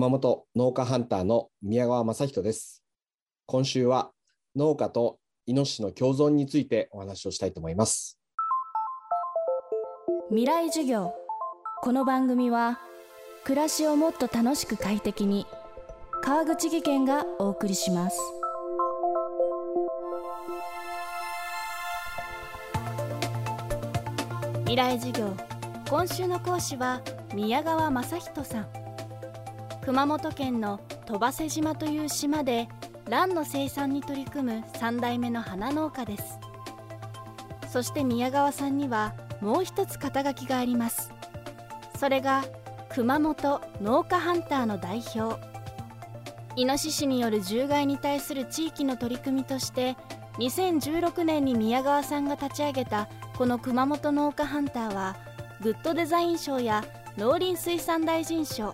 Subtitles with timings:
[0.00, 2.82] 熊本農家ハンターの宮川雅人です。
[3.44, 4.12] 今週は
[4.56, 8.18] 農家とイノシシの共存についてお話をしたいと思います。
[10.30, 11.12] 未来授業
[11.82, 12.80] この番組は
[13.44, 15.46] 暮らしをもっと楽しく快適に
[16.22, 18.18] 川口義賢がお送りします
[24.60, 25.36] 未来授業
[25.90, 27.02] 今週の講師は
[27.34, 28.79] 宮川雅人さん
[29.90, 32.68] 熊本県の戸瀬島という島で
[33.08, 36.38] 蘭の生産に取り組む3代目の花農家です。
[37.68, 41.10] そして宮川さんにはもう一つ肩書きがあります。
[41.98, 42.44] それが
[42.90, 45.40] 熊本農家ハンターの代表。
[46.54, 49.96] イノシシによる獣害に対する地域の取り組みとして
[50.38, 55.16] 2016年に宮川さんが立ち上げたこの熊本農家ハンターは
[55.60, 56.84] グッドデザイン賞や
[57.18, 58.72] 農林水産大臣賞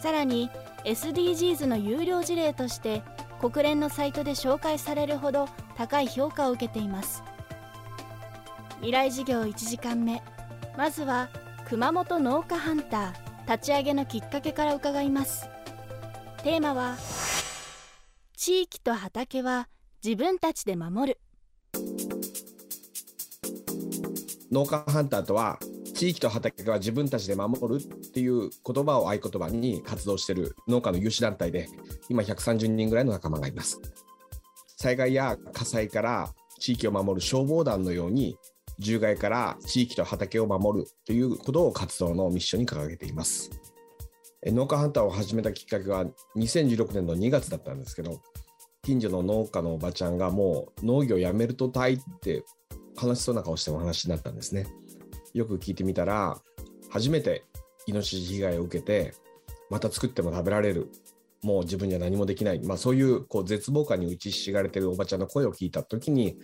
[0.00, 0.50] さらに
[0.84, 3.02] SDGs の有料事例として
[3.40, 7.22] 国連のサイトで紹介されるほど高い評価を受けています。
[8.76, 10.22] 未来事業1時間目。
[10.76, 11.28] まずは
[11.68, 15.48] 熊本農家ハンター立ち上げのきっかけから伺います。
[16.42, 16.96] テーマは
[18.36, 19.68] 地域と畑は
[20.02, 21.20] 自分たちで守る。
[24.50, 25.58] 農家ハンターとは
[26.00, 31.68] 地域と畑は自分たちで守るっていう言葉を合言葉に活動している農家の有志団体で
[32.08, 33.78] 今130人ぐらいの仲間がいます。
[34.78, 38.38] 災害や火災から地域を守る消防団のように
[38.78, 43.50] 獣害から地域と畑を守るということを活動のミッションに掲げています。
[44.46, 48.22] 農家ハンターを始めたきっかけは2016年の2月だったんですけど
[48.82, 52.42] 近所の農家のおばちゃんがもう農業やめるとたいって
[52.98, 54.66] 悲しそうな顔してお話になったんですね。
[55.34, 56.38] よく聞いてみたら
[56.90, 57.44] 初めて
[57.86, 59.14] イノシシ被害を受けて
[59.70, 60.90] また作っても食べられる。
[61.42, 66.36] もう自分には何もできない、まあ、そういうこう絶望感に打ちひしがれてるおばちゃんの声を聞いた時に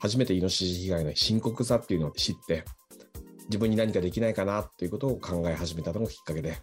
[0.00, 2.64] 初めてイノシシ被害の深刻さっていうのを知って
[3.44, 6.58] 自分に何かできないかなっていうことを考え始めたのがきっかけで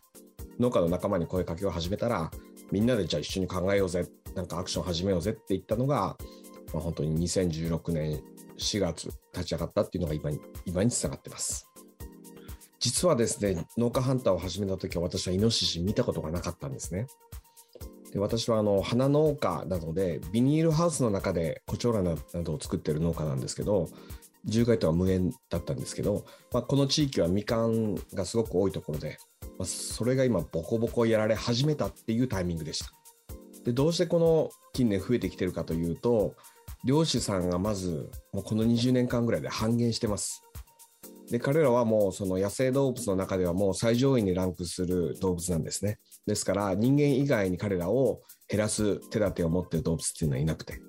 [0.59, 2.29] 農家の仲間に声かけを始めたら
[2.69, 4.05] みんなでじゃあ一緒に考えようぜ。
[4.35, 6.15] なんかアクション始めようぜって言ったのが、
[6.73, 8.21] まあ、本当に2016年
[8.59, 11.67] 4月立ち上がったっていうのが今に今につながってます。
[12.79, 17.07] 実はですね農家ハンターを始めた時は私はイノシシ見たことがなかったんですね。
[18.11, 23.87] で私はあの花農家なのでビニールハウスの中でコチョウランなどを作ってる農家なんですけど
[24.45, 29.17] 獣害とは無縁だったんですけど、まあ、この地域はみかんがすごく多いところで、
[29.59, 32.91] まあ、それが今ボコボコやられ始めたっていうタイミングでした。
[33.65, 36.33] でどうしてこの近年増えてきてるかというと
[36.85, 40.44] 漁師さんがまずもうこの20年間ぐらいで半減してます。
[41.29, 46.00] で彼らはもうその野生動物の中ではもう最上位にランクする動物なんですね。
[46.25, 50.81] ですから人間以外に彼らを減らす手立てを持っている動物っていうのはいなくて。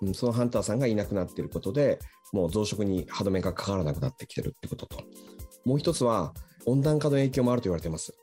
[0.00, 1.98] うんそのハンターさんがいなくなっていることで
[2.32, 5.02] もう増殖に歯止めがかからなくなってきてるってことと。
[5.64, 6.32] もう一つは
[6.66, 8.14] 温暖化の影響もあると言われています。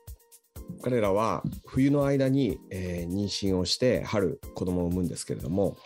[0.82, 5.76] 彼らは冬の間に、えー、妊娠をして春子供を産むんですけれども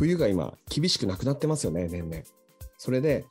[0.00, 2.22] 冬が今厳しくなくなってますよね年々。
[2.78, 3.26] それで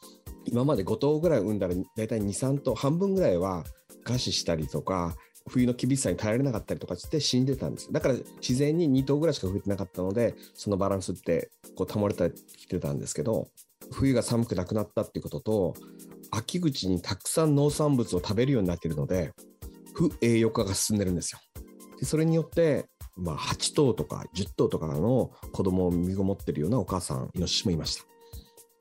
[0.46, 3.64] 今まで5頭ぐらい産んだら大体23頭半分ぐらいは
[4.06, 5.16] 餓死したりとか
[5.48, 13.48] 冬の厳しさに耐えられなかったりとかして死んでたんですだから自然に2頭ぐらいしか増えてなかったのでそのバランスってこう保れてきてたんですけど
[13.92, 15.74] 冬が寒くなくなったっていうことと
[16.30, 19.34] 秋口にたくさん農産物を食べるようになっているので
[19.96, 21.40] 不栄養化が進んでるんですよ。
[22.00, 22.86] でそれによって
[23.20, 28.06] まあ、8頭とか10頭とかの子供を身ごもってるようなお母さんイノシシもいました。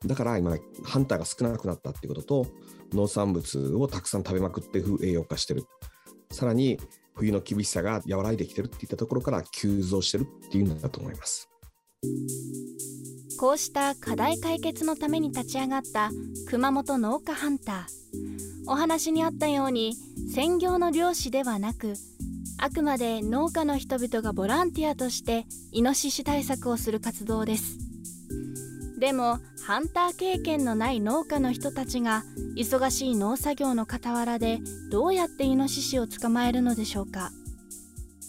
[0.05, 2.47] だから今ハンターが少なくなったっていうことと
[2.93, 5.65] 農産物をたくさん食べまくって栄養化してる。
[6.31, 6.79] さらに
[7.15, 11.49] 冬の厳しさが和らいできてるっていったところから急増してるっていうんだと思います。
[13.39, 16.11] こうした課題解決のために立ち上がった
[16.49, 17.99] 熊本農家ハンター。
[18.67, 19.95] お話にあったように
[20.33, 21.93] 専業の漁師ではなく
[22.61, 27.77] あくまで農家の人々がボランティアとしてイノシシ対策をする活動です。
[28.99, 32.23] でもハンター経験のない農家の人たちが
[32.57, 34.59] 忙しい農作業の傍らで
[34.91, 37.31] どうやってイノシシを捕まえるのでしょうか？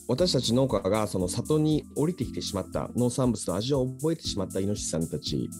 [0.06, 5.50] 私たち農家がその里に降りてきてしまった農産物の味を覚えてしまったイノシシさんたち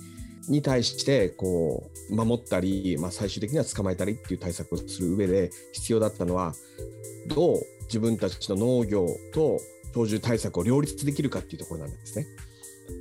[0.49, 6.55] に対してこう守ったり、まあ、最終的には捕まえたりっていう対策をする上で必要だったのは
[7.29, 7.57] どう
[7.91, 9.59] 自分たちの農業と
[9.93, 12.27] 鳥獣対策を両立できるかっていうところなんですね。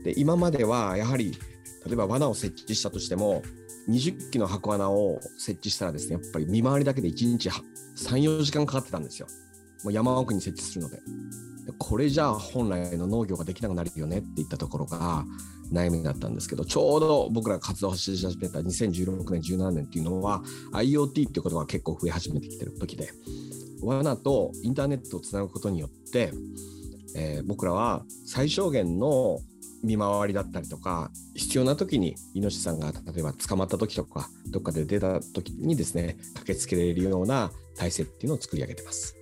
[0.03, 1.37] で今まではやはり
[1.85, 3.43] 例えば罠を設置したとしても
[3.87, 9.27] 20機の箱罠を設置したらですねやっぱり見回りだけで1日34時間かかってたんですよ。
[9.83, 10.99] もう山奥に設置するので
[11.77, 15.25] これじゃあ本来の農業ができなくなるよねっていったところが
[15.71, 20.41] 悩みだったんですけどちょうど僕らが活動をし始めた2016年17年っていうのは
[20.73, 23.09] IoT っていう言葉が結構増え始めてきてる時で
[23.81, 26.31] 罠とインターネットをつなぐことによって、
[27.15, 29.39] えー、僕らは最小限の
[29.83, 39.15] 見回りだったりとか必要な時にイノシシさんが例えば捕まった時とかどっかで出た時にですね駆けつけられるような体制っていうのを作り上げてます。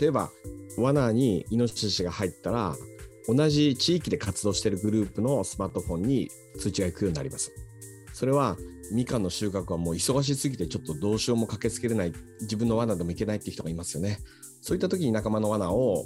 [0.00, 0.30] 例えば
[0.78, 2.76] 罠にイノシシが入ったら
[3.28, 7.52] 同じ地域で活動しているグループのスマートフォンに通知が行くようになります。
[8.14, 8.56] それは
[8.90, 14.18] みかんの収穫はもう忙しすぎてちょっとどうしようも駆けつけれない自分の罠でも行けないっていう人がいますよね。
[14.62, 16.04] そういった時に仲間の罠を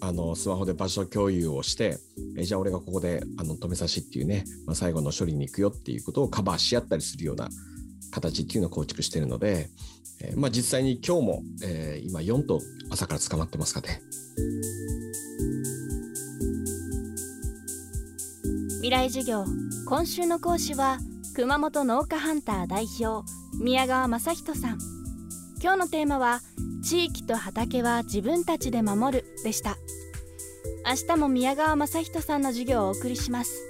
[0.00, 1.98] あのスマホで場所共有をして
[2.38, 7.48] えじゃあ俺がここであの止めさしっていうね、まあ、最後の処理に行くよっていうことをカバーし合ったりするような
[8.10, 9.68] 形っていうのを構築してるので、
[10.22, 14.00] え、まあ、実際に今日も、えー、今4頭朝から捕まってますかね。
[18.80, 19.44] 未来授業
[19.86, 20.96] 今週の講師は
[21.36, 23.30] 熊本農家ハンター代表
[23.60, 24.78] 宮川雅人さん。
[25.62, 26.40] 今日のテーマは
[26.82, 29.76] 地域と畑は自分たちで守るでした。
[30.86, 33.69] 明日も宮川雅人さんの授業をお送りします。